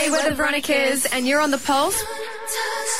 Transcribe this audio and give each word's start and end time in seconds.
Hey, 0.00 0.08
we're 0.10 0.30
the 0.30 0.34
Veronicas, 0.34 1.04
and 1.12 1.28
you're 1.28 1.42
on 1.42 1.50
the 1.50 1.58
pulse 1.58 2.02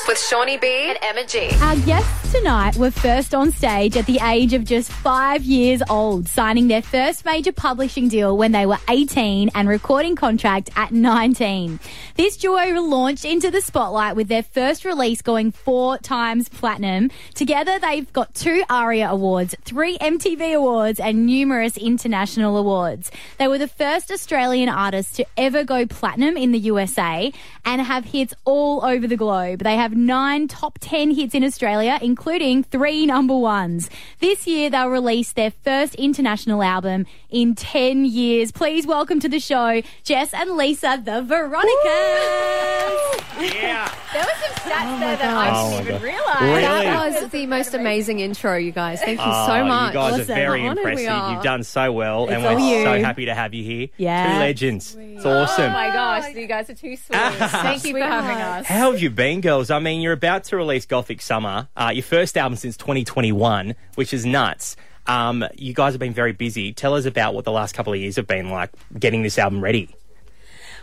with 0.07 0.19
Shawnee 0.19 0.57
B 0.57 0.67
and 0.67 0.99
Emma 1.01 1.25
G. 1.25 1.49
Our 1.59 1.75
guests 1.77 2.20
tonight 2.31 2.77
were 2.77 2.91
first 2.91 3.35
on 3.35 3.51
stage 3.51 3.97
at 3.97 4.05
the 4.05 4.17
age 4.23 4.53
of 4.53 4.63
just 4.63 4.89
five 4.89 5.43
years 5.43 5.81
old, 5.89 6.29
signing 6.29 6.69
their 6.69 6.81
first 6.81 7.25
major 7.25 7.51
publishing 7.51 8.07
deal 8.07 8.37
when 8.37 8.53
they 8.53 8.65
were 8.65 8.77
18 8.89 9.49
and 9.53 9.67
recording 9.67 10.15
contract 10.15 10.69
at 10.77 10.93
19. 10.93 11.77
This 12.15 12.37
duo 12.37 12.79
launched 12.79 13.25
into 13.25 13.51
the 13.51 13.59
spotlight 13.59 14.15
with 14.15 14.29
their 14.29 14.43
first 14.43 14.85
release 14.85 15.21
going 15.21 15.51
four 15.51 15.97
times 15.97 16.47
platinum. 16.47 17.11
Together, 17.33 17.77
they've 17.79 18.11
got 18.13 18.33
two 18.33 18.63
ARIA 18.69 19.09
awards, 19.09 19.53
three 19.65 19.97
MTV 19.97 20.55
awards, 20.55 21.01
and 21.01 21.25
numerous 21.25 21.75
international 21.75 22.55
awards. 22.55 23.11
They 23.39 23.49
were 23.49 23.57
the 23.57 23.67
first 23.67 24.09
Australian 24.09 24.69
artists 24.69 25.17
to 25.17 25.25
ever 25.35 25.65
go 25.65 25.85
platinum 25.85 26.37
in 26.37 26.53
the 26.53 26.59
USA 26.59 27.33
and 27.65 27.81
have 27.81 28.05
hits 28.05 28.33
all 28.45 28.85
over 28.85 29.05
the 29.05 29.17
globe. 29.17 29.63
They 29.63 29.75
have 29.75 29.93
nine 29.93 30.47
top 30.47 30.79
10 30.79 31.11
hits 31.11 31.35
in 31.35 31.43
Australia, 31.43 31.99
including 32.01 32.20
three 32.25 33.05
number 33.05 33.35
ones. 33.35 33.89
This 34.19 34.45
year, 34.45 34.69
they'll 34.69 34.89
release 34.89 35.33
their 35.33 35.51
first 35.51 35.95
international 35.95 36.61
album 36.61 37.05
in 37.29 37.55
10 37.55 38.05
years. 38.05 38.51
Please 38.51 38.85
welcome 38.85 39.19
to 39.19 39.27
the 39.29 39.39
show 39.39 39.81
Jess 40.03 40.33
and 40.33 40.51
Lisa, 40.51 41.01
the 41.03 41.21
Veronicas. 41.23 43.17
Yeah. 43.41 43.91
There 44.13 44.21
was 44.21 44.33
some 44.43 44.71
stats 44.71 44.99
there 44.99 45.17
that 45.17 45.33
Oh 45.33 45.37
I 45.37 45.71
didn't 45.81 45.87
even 45.95 46.01
realise. 46.03 46.41
Really? 46.41 46.61
That 46.61 47.21
was 47.21 47.31
the 47.31 47.45
most 47.47 47.73
amazing 47.73 48.19
intro, 48.19 48.55
you 48.55 48.71
guys. 48.71 48.99
Thank 49.01 49.19
you 49.19 49.25
Oh, 49.25 49.47
so 49.47 49.65
much. 49.65 49.93
You 49.93 49.99
guys 49.99 50.13
awesome. 50.13 50.21
are 50.21 50.35
very 50.35 50.65
impressive. 50.65 51.07
Are. 51.09 51.33
You've 51.33 51.43
done 51.43 51.63
so 51.63 51.91
well, 51.91 52.27
and 52.29 52.43
we're 52.43 52.59
you. 52.59 52.83
so 52.83 53.01
happy 53.01 53.25
to 53.25 53.33
have 53.33 53.55
you 53.55 53.63
here. 53.63 53.87
Yeah. 53.97 54.33
Two 54.33 54.39
legends. 54.41 54.95
It's 54.99 55.25
awesome. 55.25 55.65
Oh 55.65 55.73
my 55.73 55.87
gosh, 55.87 56.35
you 56.35 56.45
guys 56.45 56.69
are 56.69 56.75
too 56.75 56.95
sweet. 56.97 57.17
Thank 57.19 57.83
you 57.83 57.93
for 57.93 57.99
having 57.99 58.37
us. 58.37 58.67
How 58.67 58.91
have 58.91 59.01
you 59.01 59.09
been, 59.09 59.41
girls? 59.41 59.71
I 59.71 59.79
mean, 59.79 60.01
you're 60.01 60.13
about 60.13 60.43
to 60.45 60.57
release 60.57 60.85
Gothic 60.85 61.21
Summer, 61.21 61.67
uh, 61.75 61.91
your 61.93 62.03
first 62.11 62.37
album 62.37 62.57
since 62.57 62.75
2021, 62.75 63.73
which 63.95 64.13
is 64.13 64.25
nuts. 64.25 64.75
Um, 65.07 65.45
you 65.55 65.73
guys 65.73 65.93
have 65.93 65.99
been 66.01 66.13
very 66.13 66.33
busy. 66.33 66.73
Tell 66.73 66.93
us 66.93 67.05
about 67.05 67.33
what 67.33 67.45
the 67.45 67.53
last 67.53 67.73
couple 67.73 67.93
of 67.93 67.99
years 67.99 68.17
have 68.17 68.27
been 68.27 68.49
like 68.49 68.69
getting 68.99 69.23
this 69.23 69.39
album 69.39 69.63
ready. 69.63 69.95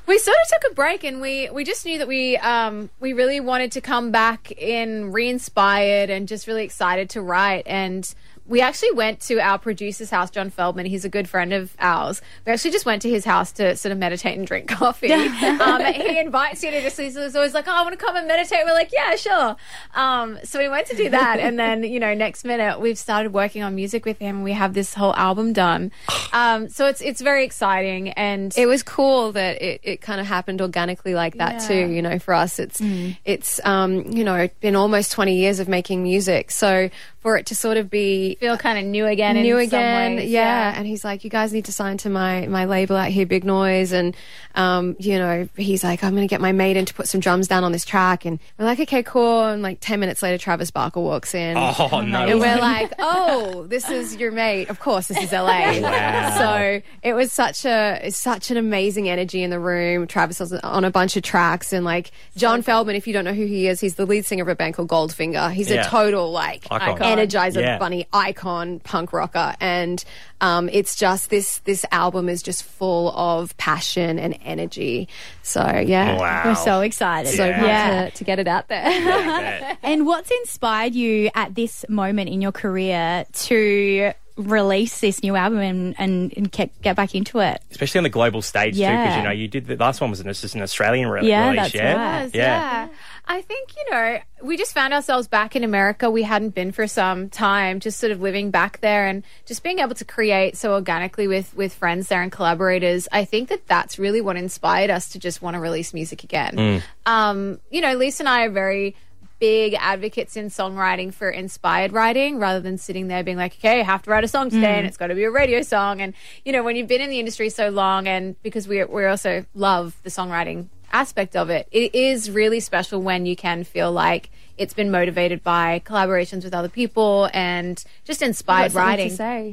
We 0.06 0.18
sort 0.18 0.38
of 0.42 0.48
took 0.48 0.72
a 0.72 0.74
break, 0.74 1.04
and 1.04 1.20
we 1.20 1.50
we 1.50 1.64
just 1.64 1.84
knew 1.84 1.98
that 1.98 2.08
we 2.08 2.38
um 2.38 2.88
we 2.98 3.12
really 3.12 3.40
wanted 3.40 3.72
to 3.72 3.82
come 3.82 4.10
back 4.10 4.50
in 4.52 5.12
re-inspired 5.12 6.08
and 6.08 6.26
just 6.26 6.46
really 6.46 6.64
excited 6.64 7.10
to 7.10 7.20
write 7.20 7.66
and. 7.66 8.12
We 8.48 8.60
actually 8.60 8.92
went 8.92 9.20
to 9.22 9.38
our 9.41 9.58
producer's 9.58 10.10
house, 10.10 10.30
John 10.30 10.50
Feldmann. 10.50 10.86
He's 10.86 11.04
a 11.04 11.08
good 11.08 11.28
friend 11.28 11.52
of 11.52 11.77
ours. 11.78 12.20
We 12.46 12.52
actually 12.52 12.70
just 12.70 12.86
went 12.86 13.02
to 13.02 13.10
his 13.10 13.24
house 13.24 13.52
to 13.52 13.77
sort 13.77 13.92
of 13.92 13.98
meditate 13.98 14.36
and 14.38 14.46
drink 14.46 14.68
coffee. 14.68 15.12
um, 15.12 15.84
he 15.84 16.18
invites 16.18 16.62
you 16.62 16.70
to 16.70 16.80
just, 16.82 16.98
he's 16.98 17.16
always 17.16 17.54
like, 17.54 17.66
Oh, 17.69 17.72
I 17.72 17.82
want 17.82 17.98
to 17.98 18.04
come 18.04 18.16
and 18.16 18.26
meditate. 18.26 18.60
We're 18.64 18.72
like, 18.72 18.91
Yeah, 18.92 19.16
sure. 19.16 19.56
Um, 19.94 20.38
so 20.44 20.58
we 20.58 20.69
went 20.69 20.86
to 20.88 20.96
do 20.96 21.10
that. 21.10 21.38
And 21.41 21.58
then, 21.58 21.82
you 21.84 22.00
know, 22.00 22.14
next 22.14 22.44
minute 22.44 22.80
we've 22.80 22.98
started 22.98 23.32
working 23.32 23.62
on 23.62 23.74
music 23.74 24.04
with 24.04 24.19
him. 24.19 24.42
We 24.42 24.52
have 24.52 24.74
this 24.74 24.94
whole 24.94 25.14
album 25.14 25.52
done. 25.52 25.92
Um, 26.32 26.69
so 26.69 26.86
it's, 26.86 27.00
it's 27.00 27.20
very 27.20 27.44
exciting. 27.44 28.10
And 28.10 28.56
it 28.56 28.66
was 28.66 28.82
cool 28.82 29.32
that 29.32 29.60
it, 29.60 29.80
it 29.82 30.00
kind 30.00 30.20
of 30.20 30.26
happened 30.26 30.60
organically 30.62 31.14
like 31.14 31.36
that 31.36 31.60
too. 31.66 31.88
You 31.88 32.02
know, 32.02 32.19
for 32.19 32.34
us, 32.34 32.58
it's 32.58 32.80
it's 33.24 33.60
um, 33.64 34.06
you 34.06 34.24
know 34.24 34.48
been 34.60 34.76
almost 34.76 35.12
twenty 35.12 35.36
years 35.36 35.60
of 35.60 35.69
making 35.69 36.02
music, 36.02 36.50
so 36.50 36.91
for 37.20 37.36
it 37.36 37.46
to 37.46 37.54
sort 37.54 37.76
of 37.76 37.91
be 37.91 38.38
feel 38.39 38.56
kind 38.56 38.78
of 38.78 38.84
new 38.84 39.06
again. 39.06 39.36
in 39.36 39.42
new 39.42 39.56
some 39.56 39.62
again, 39.64 40.17
ways, 40.17 40.31
yeah. 40.31 40.72
And 40.77 40.86
he's 40.86 41.05
like, 41.05 41.25
you 41.25 41.31
guys 41.31 41.53
need 41.53 41.67
to 41.67 41.72
sign 41.72 41.97
to 41.98 42.11
my 42.11 42.47
my 42.47 42.64
label 42.64 42.97
out 42.97 43.08
here, 43.08 43.27
Big 43.27 43.44
Noise, 43.44 43.92
and 43.92 44.17
um, 44.55 44.97
you 44.98 45.19
know, 45.19 45.48
he's 45.56 45.84
like, 45.84 46.03
I'm 46.03 46.14
going 46.14 46.27
to 46.27 46.31
get 46.31 46.41
my 46.41 46.53
mate 46.53 46.77
in 46.77 46.84
to 46.86 46.94
put 46.94 47.09
some 47.09 47.20
drums 47.20 47.48
down 47.48 47.64
on 47.64 47.72
this 47.72 47.84
track, 47.84 48.25
and 48.25 48.39
we're 48.59 48.64
like, 48.64 48.81
okay, 48.81 49.03
cool. 49.03 49.44
And 49.44 49.62
like 49.62 49.78
ten 49.81 50.00
minutes 50.00 50.22
later, 50.22 50.39
Travis 50.39 50.70
Barker 50.70 51.00
walks 51.00 51.34
in. 51.34 51.56
Oh, 51.56 52.00
no. 52.00 52.27
And 52.27 52.41
we're 52.41 52.59
like, 52.59 52.92
oh, 52.98 53.66
this 53.69 53.89
is 53.91 54.16
your 54.16 54.32
mate. 54.32 54.69
Of 54.71 54.81
course, 54.81 55.09
this 55.09 55.19
is 55.19 55.32
LA. 55.32 55.78
Wow. 55.88 56.38
So 56.38 56.57
it 57.03 57.15
was 57.15 57.33
such 57.33 57.65
a 57.65 58.11
such 58.11 58.50
an 58.50 58.56
amazing 58.56 59.09
energy 59.09 59.43
in 59.43 59.50
the 59.50 59.61
room. 59.61 60.06
Travis 60.06 60.41
was 60.41 60.53
on 60.53 60.84
a 60.84 60.91
bunch 60.91 61.16
of 61.16 61.22
tracks, 61.22 61.72
and 61.72 61.84
like 61.84 62.11
John 62.37 62.62
Feldmann, 62.62 62.94
if 62.97 63.06
you 63.06 63.12
don't 63.12 63.25
know 63.25 63.33
who 63.34 63.47
he 63.47 63.66
is, 63.69 63.81
he's 63.81 63.94
the 63.97 64.06
lead 64.06 64.27
singer 64.27 64.43
of 64.43 64.49
a 64.49 64.55
band 64.55 64.75
called 64.75 64.89
Goldfinger. 64.89 65.53
He's 65.53 65.71
Yeah. 65.71 65.87
a 65.87 65.89
total 65.91 66.31
like 66.33 66.66
Icon. 66.71 66.99
energizer 66.99 67.61
Yeah. 67.61 67.78
bunny 67.78 68.06
icon 68.12 68.81
punk 68.81 69.12
rocker, 69.12 69.55
and 69.61 70.03
um, 70.41 70.69
it's 70.72 70.94
just 70.97 71.31
this 71.31 71.59
this 71.65 71.84
album 71.91 72.28
is 72.28 72.43
just 72.43 72.62
full 72.62 73.10
of 73.12 73.56
passion 73.56 74.19
and 74.19 74.39
energy. 74.45 75.09
So 75.43 75.62
yeah, 75.84 76.16
Wow. 76.19 76.43
We're 76.45 76.55
so 76.55 76.81
excited. 76.81 77.34
so 77.34 77.45
Yeah. 77.47 77.53
pumped 77.53 77.69
Yeah. 77.69 78.05
to, 78.06 78.10
to 78.12 78.25
get 78.25 78.39
it 78.39 78.49
out 78.49 78.69
there. 78.69 79.77
And 79.83 80.06
what's 80.06 80.31
inspired 80.31 80.95
you 80.95 81.31
at 81.34 81.55
this 81.55 81.84
moment 81.89 82.28
in 82.28 82.41
your 82.41 82.53
career 82.53 83.25
to 83.33 84.12
release 84.38 85.00
this 85.00 85.22
new 85.22 85.37
album 85.37 85.59
and, 85.59 85.94
and, 85.99 86.32
and 86.37 86.50
get, 86.50 86.71
get 86.81 86.97
back 86.97 87.15
into 87.15 87.41
it? 87.41 87.60
Especially 87.71 87.99
on 87.99 88.04
the 88.04 88.09
global 88.09 88.41
stage 88.41 88.75
too, 88.76 88.81
because 88.81 89.16
you 89.16 89.22
know 89.22 89.31
you 89.31 89.49
did 89.49 89.66
the 89.66 89.76
last 89.76 90.00
one 90.00 90.10
was 90.10 90.21
an, 90.21 90.26
just 90.32 90.54
an 90.54 90.62
Australian 90.62 91.09
re- 91.09 91.28
Yeah, 91.28 91.50
release. 91.50 91.72
that's 91.72 91.75
yeah, 91.75 92.21
right. 92.21 92.34
yeah. 92.34 92.88
I 93.31 93.43
think, 93.43 93.75
you 93.77 93.91
know, 93.91 94.19
we 94.43 94.56
just 94.56 94.72
found 94.72 94.94
ourselves 94.94 95.28
back 95.28 95.54
in 95.54 95.62
America. 95.62 96.10
We 96.10 96.22
hadn't 96.22 96.54
been 96.54 96.72
for 96.72 96.87
some 96.87 97.28
time, 97.28 97.78
just 97.78 98.00
sort 98.00 98.10
of 98.10 98.22
living 98.22 98.50
back 98.50 98.81
there 98.81 99.06
and 99.06 99.22
just 99.44 99.62
being 99.62 99.81
able 99.81 99.94
to 99.97 100.04
create 100.06 100.56
so 100.56 100.72
organically 100.72 101.28
with, 101.28 101.54
with 101.54 101.75
friends 101.75 102.09
there 102.09 102.22
and 102.22 102.32
collaborators. 102.32 103.06
I 103.12 103.27
think 103.27 103.50
that 103.50 103.66
that's 103.66 103.98
really 103.98 104.22
what 104.22 104.37
inspired 104.37 104.88
us 104.88 105.10
to 105.10 105.19
just 105.19 105.43
want 105.43 105.56
to 105.56 105.60
release 105.60 105.93
music 105.93 106.25
again. 106.25 106.82
Um, 107.04 107.60
you 107.71 107.82
know, 107.82 107.93
Lisa 107.97 108.22
and 108.22 108.31
I 108.31 108.44
are 108.47 108.50
very 108.50 108.97
big 109.38 109.75
advocates 109.78 110.37
in 110.37 110.47
songwriting 110.47 111.12
for 111.12 111.31
inspired 111.31 111.93
writing 111.93 112.38
rather 112.38 112.60
than 112.60 112.78
sitting 112.78 113.09
there 113.09 113.22
being 113.22 113.37
like, 113.37 113.54
okay, 113.54 113.81
I 113.81 113.82
have 113.82 114.03
to 114.03 114.10
write 114.10 114.25
a 114.25 114.28
song 114.28 114.50
today 114.50 114.76
and 114.76 114.84
mm. 114.84 114.88
it's 114.88 114.97
got 114.97 115.09
to 115.09 115.15
be 115.15 115.25
a 115.25 115.31
radio 115.31 115.62
song. 115.62 116.00
And, 116.00 116.15
you 116.44 116.53
know, 116.53 116.62
when 116.62 116.76
you've 116.76 116.88
been 116.88 117.00
in 117.00 117.10
the 117.10 117.19
industry 117.19 117.48
so 117.50 117.69
long 117.69 118.09
and 118.09 118.41
because 118.43 118.66
we, 118.66 118.82
we 118.84 119.04
also 119.06 119.44
love 119.54 119.97
the 120.03 120.10
songwriting 120.10 120.69
aspect 120.93 121.37
of 121.37 121.50
it, 121.50 121.69
it 121.71 121.94
is 121.94 122.31
really 122.31 122.60
special 122.60 123.00
when 123.00 123.26
you 123.26 123.37
can 123.37 123.65
feel 123.65 123.93
like 123.93 124.31
it's 124.56 124.75
been 124.75 124.91
motivated 124.91 125.43
by 125.43 125.81
collaborations 125.84 126.43
with 126.43 126.53
other 126.53 126.69
people 126.69 127.31
and 127.32 127.82
just 128.04 128.22
inspired 128.22 128.75
writing. 128.75 129.10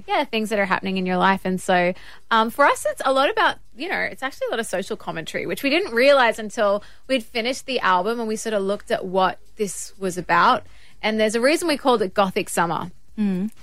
Yeah, 0.07 0.23
things 0.23 0.49
that 0.49 0.57
are 0.57 0.65
happening 0.65 0.97
in 0.97 1.05
your 1.05 1.17
life. 1.17 1.41
And 1.45 1.61
so 1.61 1.93
um, 2.31 2.49
for 2.49 2.65
us, 2.65 2.85
it's 2.89 3.03
a 3.05 3.13
lot 3.13 3.29
about, 3.29 3.57
you 3.75 3.87
know, 3.87 3.99
it's 3.99 4.23
actually 4.23 4.47
a 4.47 4.51
lot 4.51 4.59
of 4.59 4.65
social 4.65 4.97
commentary, 4.97 5.45
which 5.45 5.61
we 5.61 5.69
didn't 5.69 5.93
realize 5.93 6.39
until 6.39 6.83
we'd 7.07 7.23
finished 7.23 7.67
the 7.67 7.79
album 7.81 8.19
and 8.19 8.27
we 8.27 8.35
sort 8.35 8.53
of 8.53 8.63
looked 8.63 8.89
at 8.89 9.05
what 9.05 9.39
this 9.57 9.93
was 9.99 10.17
about. 10.17 10.63
And 11.03 11.19
there's 11.19 11.35
a 11.35 11.41
reason 11.41 11.67
we 11.67 11.77
called 11.77 12.01
it 12.01 12.13
Gothic 12.15 12.49
Summer. 12.49 12.91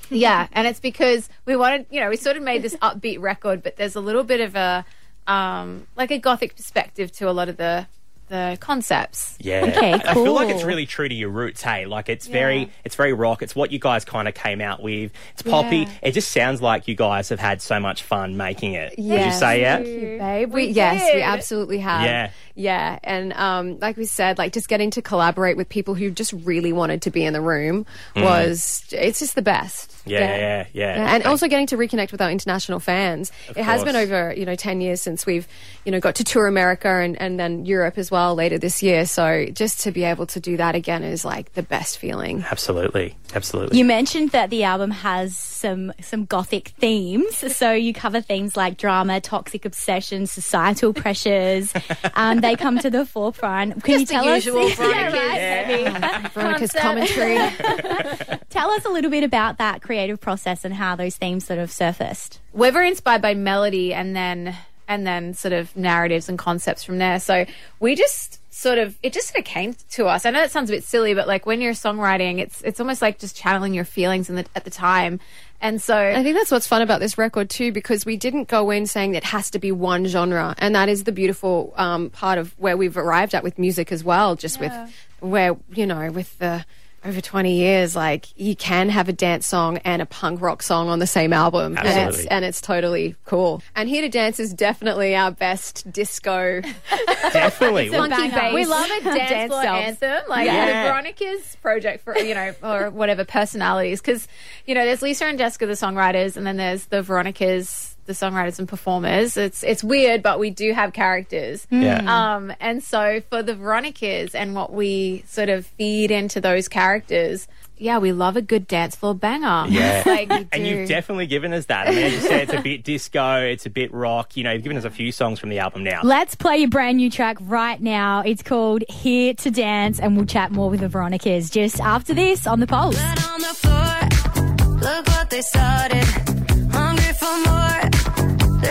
Yeah, 0.09 0.47
and 0.53 0.67
it's 0.67 0.81
because 0.81 1.29
we 1.45 1.57
wanted, 1.57 1.87
you 1.91 2.01
know, 2.01 2.09
we 2.09 2.17
sort 2.17 2.37
of 2.37 2.43
made 2.43 2.63
this 2.63 2.77
upbeat 2.83 3.21
record, 3.21 3.63
but 3.63 3.77
there's 3.77 3.97
a 3.97 4.01
little 4.01 4.23
bit 4.25 4.41
of 4.41 4.55
a, 4.55 4.85
um, 5.27 5.87
like 5.97 6.11
a 6.11 6.19
gothic 6.19 6.57
perspective 6.57 7.13
to 7.13 7.29
a 7.29 7.33
lot 7.33 7.49
of 7.49 7.57
the 7.57 7.87
the 8.33 8.57
concepts. 8.61 9.37
Yeah. 9.39 9.67
Okay, 9.69 9.93
I 9.93 10.15
feel 10.15 10.33
like 10.33 10.49
it's 10.49 10.65
really 10.65 10.87
true 10.87 11.07
to 11.07 11.15
your 11.15 11.29
roots, 11.29 11.63
hey. 11.63 11.85
Like 11.85 12.09
it's 12.09 12.27
very 12.27 12.71
it's 12.83 12.97
very 12.97 13.13
rock. 13.13 13.43
It's 13.43 13.55
what 13.55 13.71
you 13.71 13.79
guys 13.79 14.05
kind 14.07 14.27
of 14.27 14.35
came 14.35 14.61
out 14.63 14.83
with. 14.83 15.13
It's 15.35 15.43
poppy. 15.43 15.77
Yeah. 15.79 15.91
It 16.03 16.13
just 16.13 16.33
sounds 16.33 16.63
like 16.63 16.89
you 16.89 16.95
guys 16.95 17.29
have 17.29 17.39
had 17.39 17.61
so 17.61 17.79
much 17.79 18.03
fun 18.03 18.39
making 18.39 18.73
it. 18.73 18.95
Would 18.97 19.21
you 19.21 19.33
say 19.33 19.61
yeah? 19.61 19.79
babe. 19.79 20.53
We, 20.53 20.69
We 20.69 20.73
yes, 20.73 21.15
we 21.15 21.21
absolutely 21.21 21.79
have. 21.79 22.03
Yeah. 22.03 22.31
yeah, 22.55 22.99
and 23.05 23.35
um, 23.35 23.79
like 23.81 23.99
we 23.99 24.07
said, 24.07 24.39
like 24.39 24.55
just 24.55 24.69
getting 24.69 24.91
to 24.93 25.03
collaborate 25.03 25.59
with 25.59 25.69
people 25.69 25.95
who 25.95 26.11
just 26.11 26.33
really 26.33 26.73
wanted 26.73 27.03
to 27.03 27.11
be 27.11 27.25
in 27.25 27.35
the 27.35 27.43
room 27.43 27.85
was 28.17 28.85
it's 28.91 29.19
just 29.19 29.35
the 29.35 29.43
best. 29.43 29.91
Mm. 29.91 30.11
Yeah, 30.11 30.37
yeah, 30.37 30.67
yeah. 30.73 31.15
and 31.15 31.25
also 31.25 31.49
getting 31.49 31.67
to 31.69 31.77
reconnect 31.77 32.11
with 32.13 32.21
our 32.21 32.31
international 32.31 32.81
fans. 32.81 33.31
it 33.51 33.63
has 33.63 33.85
been 33.85 33.95
over 33.95 34.33
you 34.35 34.47
know 34.47 34.57
ten 34.57 34.81
years 34.81 35.03
since 35.03 35.27
we've 35.27 35.47
you 35.85 35.93
know 35.93 36.01
got 36.01 36.15
to 36.17 36.25
tour 36.25 36.47
America 36.47 36.89
and, 36.89 37.21
and 37.21 37.39
then 37.39 37.67
Europe 37.67 37.99
as 37.99 38.11
well 38.11 38.22
later 38.31 38.59
this 38.59 38.83
year. 38.83 39.05
So 39.07 39.47
just 39.53 39.81
to 39.81 39.91
be 39.93 40.05
able 40.05 40.27
to 40.27 40.41
do 40.41 40.57
that 40.57 40.75
again 40.75 41.03
is 41.03 41.25
like 41.25 41.53
the 41.55 41.63
best 41.63 41.99
feeling. 41.99 42.45
Absolutely. 42.51 43.17
Absolutely. 43.35 43.79
You 43.79 43.85
mentioned 43.85 44.31
that 44.31 44.51
the 44.51 44.65
album 44.65 44.91
has 44.91 45.37
some 45.37 45.93
some 46.01 46.25
gothic 46.27 46.69
themes. 46.79 47.37
So 47.57 47.73
you 47.73 47.93
cover 47.95 48.21
themes 48.21 48.57
like 48.57 48.77
drama, 48.79 49.21
toxic 49.21 49.65
obsession, 49.65 50.27
societal 50.27 50.93
pressures. 50.93 51.73
Um, 52.15 52.41
they 52.41 52.57
come 52.57 52.79
to 52.81 52.91
the 52.91 53.07
forefront. 53.07 53.83
Can 53.85 54.01
you 54.01 54.07
the 54.07 54.13
tell 54.13 54.25
usual 54.35 54.59
us? 54.67 54.75
Veronica. 54.75 55.19
Heavy. 55.19 56.29
Veronica's 56.35 56.73
commentary. 56.73 57.37
Tell 58.51 58.71
us 58.71 58.85
a 58.85 58.91
little 58.91 59.11
bit 59.11 59.25
about 59.25 59.59
that 59.59 59.81
creative 59.83 60.21
process 60.21 60.65
and 60.65 60.75
how 60.75 60.95
those 60.95 61.17
themes 61.17 61.47
sort 61.47 61.59
of 61.59 61.71
surfaced. 61.73 62.41
we're 62.53 62.71
very 62.73 62.89
inspired 62.89 63.23
by 63.23 63.35
melody 63.35 63.95
and 63.95 64.15
then 64.15 64.55
and 64.93 65.07
then 65.07 65.35
sort 65.35 65.53
of 65.53 65.75
narratives 65.77 66.29
and 66.29 66.39
concepts 66.39 66.85
from 66.85 66.99
there. 66.99 67.19
So 67.19 67.47
we 67.81 67.95
just 67.95 68.39
sort 68.53 68.79
of 68.79 68.97
it 69.03 69.13
just 69.13 69.29
sort 69.29 69.41
of 69.41 69.45
came 69.45 69.75
to 69.91 70.07
us. 70.07 70.27
I 70.27 70.31
know 70.31 70.41
that 70.41 70.51
sounds 70.51 70.71
a 70.71 70.75
bit 70.75 70.85
silly, 70.85 71.15
but 71.15 71.27
like 71.27 71.47
when 71.47 71.61
you're 71.61 71.73
songwriting, 71.73 72.39
it's 72.39 72.63
it's 72.63 72.79
almost 72.79 73.03
like 73.03 73.19
just 73.19 73.37
channeling 73.37 73.75
your 73.75 73.85
feelings 73.85 74.29
in 74.29 74.37
the, 74.37 74.47
at 74.55 74.65
the 74.65 74.71
time. 74.71 75.21
And 75.61 75.81
so 75.81 75.97
I 75.97 76.23
think 76.23 76.37
that's 76.37 76.51
what's 76.51 76.67
fun 76.67 76.83
about 76.83 77.01
this 77.01 77.17
record 77.17 77.49
too, 77.49 77.73
because 77.73 78.05
we 78.05 78.17
didn't 78.17 78.49
go 78.49 78.71
in 78.71 78.87
saying 78.87 79.15
it 79.15 79.25
has 79.25 79.51
to 79.53 79.59
be 79.59 79.73
one 79.73 80.07
genre, 80.07 80.55
and 80.59 80.75
that 80.75 80.89
is 80.89 81.05
the 81.05 81.13
beautiful 81.13 81.73
um, 81.77 82.11
part 82.11 82.39
of 82.39 82.53
where 82.59 82.77
we've 82.77 82.97
arrived 82.97 83.35
at 83.35 83.43
with 83.43 83.59
music 83.59 83.93
as 83.93 84.05
well. 84.05 84.35
Just 84.37 84.61
with 84.61 84.73
where 85.21 85.57
you 85.73 85.87
know 85.87 86.11
with 86.11 86.39
the 86.39 86.65
over 87.05 87.21
twenty 87.21 87.57
years, 87.57 87.97
like 87.97 88.27
you 88.39 88.55
can 88.57 88.89
have 88.89 89.09
a 89.09 89.13
dance 89.13 89.47
song 89.47 89.79
and 89.79 90.01
a 90.03 90.07
punk 90.07 90.41
rock 90.41 90.63
song 90.63 90.89
on 90.89 90.99
the 90.99 91.07
same 91.07 91.33
album, 91.33 91.77
and 91.79 92.15
it's 92.15 92.25
and 92.27 92.45
it's 92.45 92.61
totally 92.61 93.17
cool. 93.27 93.63
And 93.75 93.89
Here 93.89 94.03
to 94.03 94.09
Dance 94.09 94.39
is 94.39 94.53
definitely 94.55 95.15
our 95.17 95.31
best 95.31 95.91
disco. 95.93 96.61
Definitely. 97.33 97.91
Well, 97.91 98.09
Funky 98.09 98.29
bass. 98.31 98.55
we 98.55 98.65
love 98.67 98.87
a 98.91 99.01
dance, 99.05 99.31
Dance 99.31 99.51
floor 99.51 99.63
self. 99.63 99.77
anthem, 99.79 100.23
like 100.29 100.47
Yeah. 100.47 100.67
the 100.85 100.89
Veronica's 100.89 101.57
project 101.63 102.05
for 102.05 102.17
you 102.19 102.35
know 102.35 102.55
or 102.63 102.91
whatever 102.91 103.25
personalities, 103.25 104.01
because 104.01 104.29
you 104.67 104.75
know 104.75 104.85
there's 104.85 105.03
Lisa 105.03 105.25
and 105.27 105.39
Jessica 105.39 105.67
the 105.67 105.73
songwriters, 105.73 106.37
and 106.37 106.47
then 106.47 106.57
there's 106.57 106.87
the 106.87 107.03
Veronica's 107.03 107.92
the 108.07 108.13
songwriters 108.13 108.59
and 108.59 108.69
performers. 108.69 109.37
It's 109.37 109.63
it's 109.63 109.85
weird, 109.85 110.23
but 110.23 110.39
we 110.39 110.51
do 110.51 110.73
have 110.73 110.93
characters. 110.93 111.67
yeah. 111.71 112.35
Um, 112.35 112.53
and 112.61 112.83
so 112.83 113.23
for 113.31 113.43
the 113.43 113.55
Veronicas 113.55 114.35
and 114.35 114.55
what 114.55 114.73
we 114.73 115.25
sort 115.27 115.49
of 115.49 115.67
feed 115.67 116.11
into 116.11 116.41
those 116.41 116.69
characters, 116.69 117.49
yeah, 117.83 117.99
we 117.99 118.13
love 118.13 118.37
a 118.37 118.43
good 118.43 118.67
dance 118.69 118.95
floor 118.95 119.15
banger. 119.15 119.67
Yeah. 119.69 120.03
like 120.07 120.31
and 120.53 120.67
you've 120.67 120.89
definitely 120.89 121.27
given 121.27 121.53
us 121.53 121.67
that. 121.67 121.89
I 121.89 121.91
mean, 121.91 122.05
as 122.05 122.13
you 122.13 122.21
said, 122.21 122.43
it's 122.43 122.53
a 122.53 122.61
bit 122.61 122.85
disco, 122.85 123.41
it's 123.45 123.67
a 123.67 123.71
bit 123.71 123.93
rock. 123.93 124.37
You 124.37 124.45
know, 124.45 124.53
you've 124.53 124.63
given 124.63 124.79
us 124.79 124.85
a 124.85 124.91
few 124.91 125.11
songs 125.13 125.39
from 125.39 125.51
the 125.51 125.59
album 125.59 125.83
now. 125.85 126.01
Let's 126.03 126.35
play 126.35 126.59
your 126.59 126.71
brand 126.71 126.99
new 126.99 127.11
track 127.11 127.39
right 127.41 127.81
now. 127.81 128.21
It's 128.21 128.43
called 128.43 128.85
Here 128.89 129.35
to 129.35 129.51
Dance, 129.51 129.99
and 130.01 130.17
we'll 130.17 130.27
chat 130.27 130.53
more 130.53 130.71
with 130.71 130.81
the 130.81 130.89
Veronicas 130.89 131.51
just 131.51 131.81
after 131.81 132.15
this 132.15 132.47
on 132.47 132.61
the 132.61 132.67
Pulse. 132.67 132.97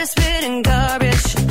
Spitting 0.06 0.62
garbage. 0.64 1.51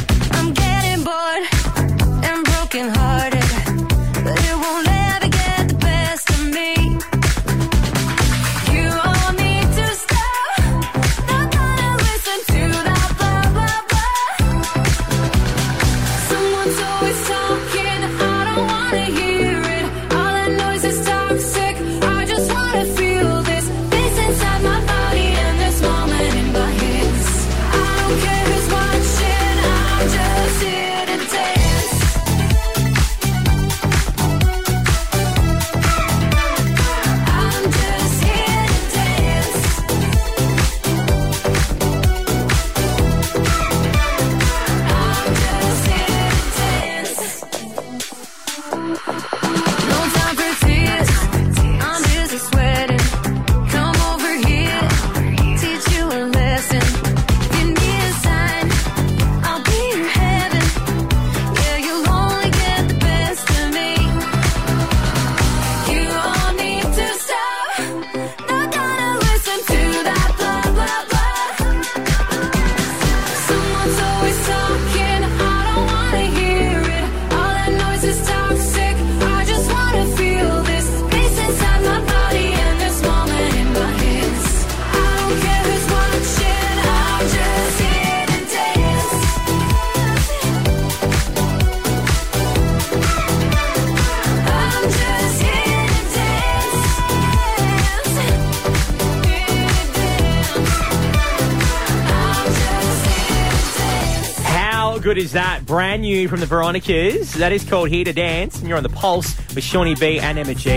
Good 105.10 105.18
is 105.18 105.32
that? 105.32 105.66
Brand 105.66 106.02
new 106.02 106.28
from 106.28 106.38
the 106.38 106.46
Veronicas. 106.46 107.32
That 107.34 107.50
is 107.50 107.64
called 107.64 107.88
Here 107.88 108.04
to 108.04 108.12
Dance. 108.12 108.60
And 108.60 108.68
you're 108.68 108.76
on 108.76 108.84
the 108.84 108.90
Pulse 108.90 109.36
with 109.56 109.64
Shawnee 109.64 109.96
B 109.96 110.20
and 110.20 110.38
Emma 110.38 110.54
G. 110.54 110.70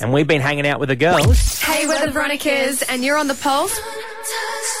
And 0.00 0.10
we've 0.10 0.26
been 0.26 0.40
hanging 0.40 0.66
out 0.66 0.80
with 0.80 0.88
the 0.88 0.96
girls. 0.96 1.58
hey, 1.60 1.86
we're 1.86 2.06
the 2.06 2.10
Veronicas, 2.10 2.80
and 2.88 3.04
you're 3.04 3.18
on 3.18 3.26
the 3.26 3.34
Pulse 3.34 3.78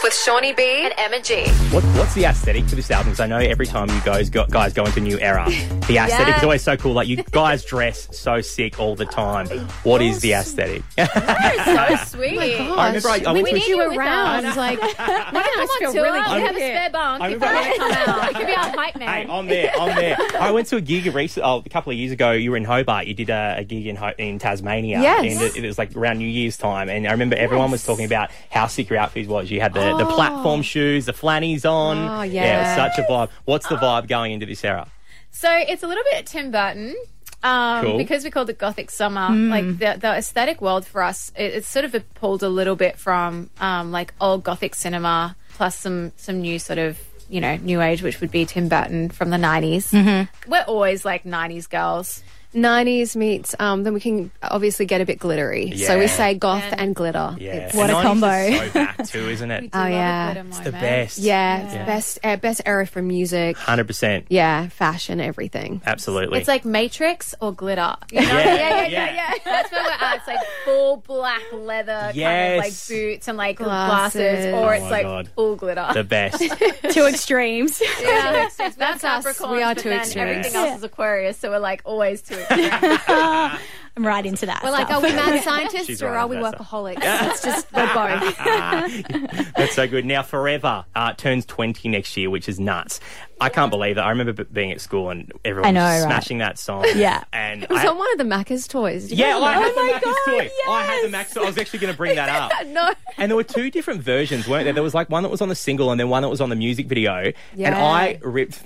with 0.08 0.14
Shawnee 0.14 0.54
B 0.54 0.62
and 0.86 0.94
Emma 0.96 1.20
G. 1.20 1.46
What, 1.70 1.84
what's 1.98 2.14
the 2.14 2.24
aesthetic 2.24 2.64
for 2.64 2.76
this 2.76 2.90
album? 2.90 3.10
Because 3.10 3.20
I 3.20 3.26
know 3.26 3.36
every 3.36 3.66
time 3.66 3.90
you 3.90 4.00
guys 4.06 4.30
go, 4.30 4.46
guys 4.46 4.72
go 4.72 4.86
into 4.86 5.00
a 5.00 5.02
new 5.02 5.18
era, 5.20 5.44
the 5.86 5.98
aesthetic 5.98 6.38
is 6.38 6.42
always 6.42 6.62
so 6.62 6.78
cool. 6.78 6.94
Like 6.94 7.08
you 7.08 7.16
guys 7.24 7.62
dress 7.62 8.08
so 8.16 8.40
sick 8.40 8.80
all 8.80 8.96
the 8.96 9.04
time. 9.04 9.46
What 9.82 10.00
is 10.00 10.20
the 10.20 10.32
aesthetic? 10.32 10.82
so 10.96 11.96
sweet. 12.06 12.56
Oh 12.58 12.76
I 12.78 12.86
remember 12.86 13.08
I, 13.10 13.22
I 13.26 13.32
we 13.34 13.42
went 13.42 13.48
to 13.48 13.54
need 13.56 13.64
a- 13.64 13.68
you 13.68 13.82
you 13.82 13.88
with 13.90 13.98
around. 13.98 14.46
us. 14.46 14.56
Like, 14.56 14.80
making 15.32 15.62
us 15.62 15.70
feel 15.78 15.92
Tour, 15.92 16.02
really 16.04 16.20
we 16.20 16.40
have 16.40 16.56
a 16.56 16.58
spare 16.58 16.90
bunk. 16.90 17.22
I 17.22 17.26
If 17.28 17.32
you 17.32 17.38
remember- 17.40 17.68
want 17.68 17.76
come 17.78 17.92
out, 17.92 18.28
you 18.30 18.36
can 18.38 18.46
be 18.46 18.54
our 18.54 18.70
hype 18.84 18.96
man. 18.96 19.08
Hey, 19.26 19.30
I'm 19.30 19.46
there. 19.46 19.72
I'm 19.78 19.94
there. 19.96 20.16
I 20.40 20.50
went 20.52 20.68
to 20.68 20.76
a 20.76 20.80
gig 20.80 21.14
recent, 21.14 21.44
oh, 21.44 21.62
a 21.66 21.68
couple 21.68 21.92
of 21.92 21.98
years 21.98 22.12
ago. 22.12 22.30
You 22.30 22.52
were 22.52 22.56
in 22.56 22.64
Hobart. 22.64 23.06
You 23.08 23.12
did 23.14 23.28
a, 23.28 23.56
a 23.58 23.64
gig 23.64 23.86
in 23.86 23.96
Ho- 23.96 24.14
in 24.16 24.38
Tasmania. 24.38 25.02
Yes. 25.02 25.20
And 25.38 25.42
it, 25.42 25.62
it 25.62 25.66
was 25.66 25.76
like 25.76 25.94
around 25.94 26.16
New 26.16 26.28
Year's 26.28 26.56
time. 26.56 26.88
And 26.88 27.06
I 27.06 27.10
remember 27.10 27.36
everyone 27.36 27.70
was 27.70 27.84
talking 27.84 28.06
about 28.06 28.30
how 28.50 28.68
sick 28.68 28.88
your 28.88 28.98
outfit 28.98 29.28
was. 29.28 29.50
You 29.50 29.60
had 29.60 29.74
the, 29.74 29.97
the 29.98 30.06
platform 30.06 30.62
shoes, 30.62 31.06
the 31.06 31.12
flannies 31.12 31.64
on. 31.64 31.98
Oh, 31.98 32.20
it 32.22 32.32
yeah. 32.32 32.76
was 32.76 32.94
such 32.94 33.04
a 33.04 33.08
vibe. 33.10 33.30
What's 33.44 33.68
the 33.68 33.76
vibe 33.76 34.08
going 34.08 34.32
into 34.32 34.46
this 34.46 34.64
era? 34.64 34.88
So 35.30 35.50
it's 35.52 35.82
a 35.82 35.86
little 35.86 36.04
bit 36.10 36.26
Tim 36.26 36.50
Burton. 36.50 36.94
Um, 37.42 37.84
Cool. 37.84 37.98
Because 37.98 38.24
we 38.24 38.30
called 38.30 38.50
it 38.50 38.58
Gothic 38.58 38.90
Summer, 38.90 39.30
like 39.30 39.64
the, 39.78 39.96
the 40.00 40.12
aesthetic 40.16 40.60
world 40.60 40.84
for 40.84 41.02
us, 41.02 41.30
it, 41.36 41.54
it's 41.54 41.68
sort 41.68 41.84
of 41.84 41.94
pulled 42.14 42.42
a 42.42 42.48
little 42.48 42.74
bit 42.74 42.98
from 42.98 43.50
um, 43.60 43.92
like 43.92 44.12
old 44.20 44.42
Gothic 44.42 44.74
cinema, 44.74 45.36
plus 45.54 45.78
some 45.78 46.12
some 46.16 46.40
new 46.40 46.58
sort 46.58 46.80
of 46.80 46.98
you 47.28 47.40
know 47.40 47.56
new 47.56 47.80
age, 47.80 48.02
which 48.02 48.20
would 48.20 48.32
be 48.32 48.44
Tim 48.44 48.68
Burton 48.68 49.10
from 49.10 49.30
the 49.30 49.36
90s. 49.36 50.28
We're 50.48 50.64
always 50.66 51.04
like 51.04 51.24
nineties 51.24 51.68
girls. 51.68 52.24
90s 52.54 53.14
meets, 53.14 53.54
um, 53.58 53.82
then 53.84 53.92
we 53.94 54.00
can 54.00 54.30
obviously 54.42 54.86
get 54.86 55.00
a 55.00 55.04
bit 55.04 55.18
glittery. 55.18 55.76
So 55.76 55.96
we 55.98 56.04
Yeah. 56.04 56.10
say 56.10 56.34
goth 56.34 56.64
Yeah. 56.68 56.74
and 56.78 56.94
glitter. 56.94 57.36
Yeah. 57.38 57.54
It's- 57.56 57.74
What 57.74 57.90
a 57.90 57.92
90s 57.92 57.98
is 57.98 58.02
combo. 58.02 58.50
so 58.66 58.70
back 58.72 59.06
too, 59.08 59.28
isn't 59.28 59.50
it? 59.50 59.70
Oh, 59.74 59.86
yeah. 59.86 60.32
It's 60.46 60.58
the 60.60 60.72
best. 60.72 61.18
yeah, 61.18 61.62
it's 61.64 61.74
best 61.74 62.18
uh, 62.24 62.36
best 62.36 62.62
era 62.64 62.86
for 62.86 63.02
music. 63.02 63.56
100%. 63.58 64.24
Yeah, 64.28 64.68
fashion, 64.68 65.20
everything. 65.20 65.82
Absolutely. 65.86 66.38
It's 66.38 66.48
like 66.48 66.64
Matrix 66.64 67.34
or 67.40 67.52
glitter. 67.52 67.94
You 68.12 68.20
know? 68.22 68.26
Yeah, 68.26 68.86
yeah, 68.86 69.14
yeah. 69.14 69.34
That's 69.44 69.70
where 69.70 69.82
we're 69.84 69.90
at. 69.90 70.16
It's 70.16 70.26
like 70.26 70.38
full 70.64 70.96
black 71.06 71.42
leather 71.52 71.92
kind 72.14 72.52
of 72.52 72.58
like 72.58 72.66
Yes. 72.72 72.88
boots 72.88 73.28
and 73.28 73.36
like 73.36 73.56
Glasses. 73.58 74.20
glasses, 74.20 74.54
or 74.54 74.68
Oh 74.68 74.70
it's 74.70 74.82
my 74.84 74.90
like 74.90 75.02
God. 75.04 75.28
full 75.34 75.56
glitter. 75.56 75.86
the 75.92 76.04
best. 76.04 76.40
Two 76.92 77.06
extremes. 77.06 77.80
Yeah, 78.00 78.46
that's 78.56 78.76
That's 78.76 79.04
us. 79.04 79.40
We 79.40 79.62
are 79.62 79.74
two 79.74 79.90
extremes. 79.90 80.28
Everything 80.30 80.54
else 80.54 80.78
is 80.78 80.82
Aquarius, 80.84 81.36
so 81.38 81.50
we're 81.50 81.58
like 81.58 81.82
always 81.84 82.22
two 82.22 82.34
extremes. 82.34 82.37
I'm 83.96 84.06
right 84.06 84.24
into 84.24 84.46
that. 84.46 84.62
We're 84.62 84.70
like, 84.70 84.86
stuff. 84.86 85.02
are 85.02 85.06
we 85.08 85.12
mad 85.12 85.42
scientists 85.42 85.86
She's 85.86 86.02
or 86.04 86.12
right 86.12 86.20
are 86.20 86.26
we 86.28 86.36
about 86.36 86.52
that 86.56 86.60
workaholics? 86.60 86.98
It's 87.02 87.42
just 87.42 87.72
we're 87.72 87.92
both. 87.94 89.54
That's 89.56 89.74
so 89.74 89.88
good. 89.88 90.04
Now, 90.04 90.22
Forever 90.22 90.84
uh, 90.94 91.14
turns 91.14 91.44
20 91.46 91.88
next 91.88 92.16
year, 92.16 92.30
which 92.30 92.48
is 92.48 92.60
nuts. 92.60 93.00
I 93.40 93.48
can't 93.48 93.70
believe 93.72 93.96
that. 93.96 94.04
I 94.04 94.10
remember 94.10 94.32
b- 94.32 94.44
being 94.52 94.70
at 94.70 94.80
school 94.80 95.10
and 95.10 95.32
everyone 95.44 95.74
know, 95.74 95.80
was 95.82 96.02
right? 96.04 96.08
smashing 96.12 96.38
that 96.38 96.60
song. 96.60 96.84
Yeah. 96.94 97.24
And 97.32 97.64
It 97.64 97.70
was 97.70 97.80
I, 97.80 97.88
on 97.88 97.98
one 97.98 98.12
of 98.12 98.18
the 98.18 98.24
Macca's 98.24 98.68
toys. 98.68 99.08
Did 99.08 99.18
you 99.18 99.24
yeah, 99.24 99.32
know 99.32 99.42
I 99.42 99.54
that? 99.54 99.62
had 99.62 99.72
the 99.74 99.80
my 99.80 99.92
Macca's 99.92 100.04
God, 100.04 100.26
toy. 100.26 100.50
I 100.70 100.82
had 100.82 101.04
the 101.04 101.08
Max 101.10 101.34
toy. 101.34 101.42
I 101.42 101.46
was 101.46 101.58
actually 101.58 101.78
going 101.80 101.92
to 101.92 101.96
bring 101.96 102.14
that 102.14 102.28
up. 102.28 102.66
no. 102.68 102.92
And 103.16 103.30
there 103.30 103.36
were 103.36 103.42
two 103.42 103.68
different 103.70 104.00
versions, 104.02 104.46
weren't 104.46 104.62
there? 104.64 104.74
There 104.74 104.82
was 104.84 104.94
like 104.94 105.10
one 105.10 105.24
that 105.24 105.28
was 105.28 105.40
on 105.40 105.48
the 105.48 105.54
single 105.56 105.90
and 105.90 105.98
then 105.98 106.08
one 106.08 106.22
that 106.22 106.28
was 106.28 106.40
on 106.40 106.50
the 106.50 106.56
music 106.56 106.86
video. 106.86 107.14
And 107.16 107.34
Yeah. 107.56 107.84
I 107.84 108.18
ripped. 108.22 108.60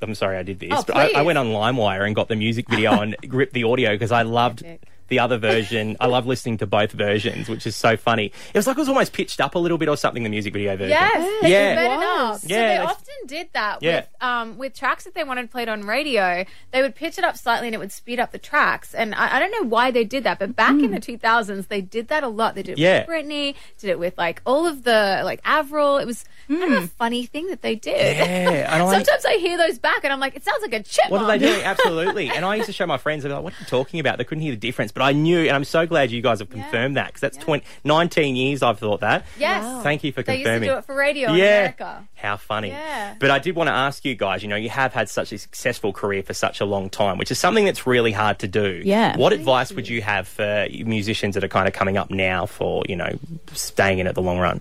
I'm 0.00 0.14
sorry 0.14 0.36
I 0.38 0.42
did 0.42 0.60
this, 0.60 0.70
Oh, 0.72 0.84
but 0.86 0.96
I, 0.96 1.10
I 1.16 1.22
went 1.22 1.38
on 1.38 1.46
LimeWire 1.48 2.06
and 2.06 2.14
got 2.14 2.28
the 2.28 2.36
music 2.36 2.68
video 2.68 2.92
and 3.00 3.16
ripped 3.28 3.52
the 3.52 3.64
audio 3.64 3.90
because 3.90 4.12
I 4.12 4.22
loved 4.22 4.64
the 5.08 5.18
other 5.18 5.38
version. 5.38 5.96
I 6.00 6.06
love 6.06 6.26
listening 6.26 6.58
to 6.58 6.66
both 6.66 6.92
versions, 6.92 7.48
which 7.48 7.66
is 7.66 7.76
so 7.76 7.96
funny. 7.96 8.26
It 8.52 8.58
was 8.58 8.66
like 8.66 8.76
it 8.76 8.80
was 8.80 8.88
almost 8.88 9.12
pitched 9.12 9.40
up 9.40 9.54
a 9.54 9.58
little 9.58 9.78
bit 9.78 9.88
or 9.88 9.96
something. 9.96 10.22
The 10.22 10.28
music 10.28 10.52
video 10.52 10.76
version. 10.76 10.90
Yes, 10.90 11.42
they 11.42 11.50
Yeah. 11.52 11.80
it 11.80 11.84
It 11.84 11.90
up. 11.90 12.00
was. 12.32 12.40
So 12.42 12.46
Yeah, 12.48 12.68
they 12.68 12.76
they- 12.76 12.84
often 12.84 13.14
did 13.26 13.48
that 13.52 13.78
Yeah. 13.82 13.96
with 13.96 14.08
um, 14.20 14.58
with 14.58 14.74
tracks 14.74 15.04
that 15.04 15.14
they 15.14 15.24
wanted 15.24 15.50
played 15.50 15.68
on 15.68 15.82
radio. 15.82 16.44
They 16.72 16.82
would 16.82 16.94
pitch 16.94 17.18
it 17.18 17.24
up 17.24 17.36
slightly 17.36 17.68
and 17.68 17.74
it 17.74 17.78
would 17.78 17.92
speed 17.92 18.20
up 18.20 18.32
the 18.32 18.38
tracks. 18.38 18.94
And 18.94 19.14
I, 19.14 19.36
I 19.36 19.38
don't 19.38 19.50
know 19.52 19.68
why 19.68 19.90
they 19.90 20.04
did 20.04 20.24
that, 20.24 20.38
but 20.38 20.54
back 20.56 20.70
in 20.70 20.90
the 20.90 21.00
2000s, 21.00 21.68
they 21.68 21.80
did 21.80 22.08
that 22.08 22.22
a 22.24 22.28
lot. 22.28 22.54
They 22.54 22.62
did 22.62 22.72
it 22.72 22.78
Yeah. 22.78 23.00
with 23.00 23.08
Britney, 23.08 23.54
did 23.78 23.90
it 23.90 23.98
with 23.98 24.16
like 24.18 24.42
all 24.46 24.66
of 24.66 24.82
the 24.84 25.22
like 25.24 25.40
Avril. 25.44 25.98
It 25.98 26.06
was 26.06 26.24
kind 26.48 26.74
of 26.74 26.84
a 26.84 26.86
funny 26.88 27.26
thing 27.26 27.48
that 27.48 27.62
they 27.62 27.74
did. 27.74 28.16
Yeah, 28.16 28.68
I- 28.70 28.78
Sometimes 28.98 29.24
I 29.24 29.36
hear 29.38 29.56
those 29.58 29.78
back 29.78 30.04
and 30.04 30.12
I'm 30.12 30.20
like, 30.20 30.36
it 30.36 30.44
sounds 30.44 30.62
like 30.62 30.72
a 30.74 30.82
chipmunk. 30.82 31.10
What 31.12 31.22
are 31.22 31.38
they 31.38 31.46
doing? 31.46 31.62
Absolutely. 31.64 32.28
And 32.30 32.44
I 32.44 32.56
used 32.56 32.66
to 32.66 32.72
show 32.72 32.86
my 32.86 32.98
friends, 32.98 33.22
they'd 33.22 33.28
be 33.30 33.34
like, 33.34 33.44
what 33.44 33.52
are 33.52 33.56
you 33.60 33.66
talking 33.66 34.00
about? 34.00 34.18
They 34.18 34.24
couldn't 34.24 34.42
hear 34.42 34.52
the 34.52 34.56
difference. 34.58 34.92
But 34.98 35.04
I 35.04 35.12
knew, 35.12 35.42
and 35.42 35.50
I'm 35.50 35.62
so 35.62 35.86
glad 35.86 36.10
you 36.10 36.20
guys 36.20 36.40
have 36.40 36.50
confirmed 36.50 36.96
that 36.96 37.06
because 37.06 37.20
that's 37.20 37.36
20, 37.36 37.64
19 37.84 38.34
years 38.34 38.64
I've 38.64 38.80
thought 38.80 38.98
that. 39.00 39.24
Yes. 39.38 39.84
Thank 39.84 40.02
you 40.02 40.10
for 40.10 40.24
confirming. 40.24 40.44
They 40.44 40.52
used 40.52 40.62
to 40.62 40.74
do 40.74 40.78
it 40.78 40.84
for 40.86 40.96
radio 40.96 41.30
in 41.30 41.36
yeah. 41.36 41.44
America. 41.44 42.08
How 42.16 42.36
funny. 42.36 42.70
Yeah. 42.70 43.14
But 43.20 43.30
I 43.30 43.38
did 43.38 43.54
want 43.54 43.68
to 43.68 43.72
ask 43.72 44.04
you 44.04 44.16
guys, 44.16 44.42
you 44.42 44.48
know, 44.48 44.56
you 44.56 44.70
have 44.70 44.92
had 44.92 45.08
such 45.08 45.30
a 45.30 45.38
successful 45.38 45.92
career 45.92 46.24
for 46.24 46.34
such 46.34 46.60
a 46.60 46.64
long 46.64 46.90
time, 46.90 47.16
which 47.16 47.30
is 47.30 47.38
something 47.38 47.64
that's 47.64 47.86
really 47.86 48.10
hard 48.10 48.40
to 48.40 48.48
do. 48.48 48.82
Yeah. 48.84 49.16
What 49.16 49.32
advice 49.32 49.70
would 49.70 49.88
you 49.88 50.02
have 50.02 50.26
for 50.26 50.66
musicians 50.84 51.36
that 51.36 51.44
are 51.44 51.48
kind 51.48 51.68
of 51.68 51.74
coming 51.74 51.96
up 51.96 52.10
now 52.10 52.46
for, 52.46 52.82
you 52.88 52.96
know, 52.96 53.16
staying 53.52 54.00
in 54.00 54.08
it 54.08 54.16
the 54.16 54.22
long 54.22 54.40
run? 54.40 54.60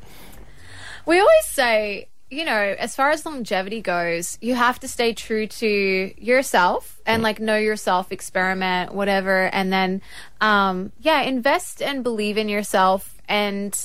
We 1.07 1.19
always 1.19 1.45
say, 1.45 2.09
you 2.29 2.43
know, 2.43 2.75
as 2.77 2.95
far 2.95 3.11
as 3.11 3.25
longevity 3.25 3.81
goes, 3.81 4.37
you 4.41 4.53
have 4.55 4.79
to 4.81 4.87
stay 4.87 5.13
true 5.13 5.47
to 5.47 6.13
yourself 6.17 6.99
and 7.05 7.23
like 7.23 7.39
know 7.39 7.57
yourself, 7.57 8.11
experiment, 8.11 8.93
whatever, 8.93 9.45
and 9.45 9.71
then, 9.71 10.01
um, 10.41 10.91
yeah, 10.99 11.21
invest 11.21 11.81
and 11.81 12.03
believe 12.03 12.37
in 12.37 12.49
yourself. 12.49 13.15
And 13.29 13.77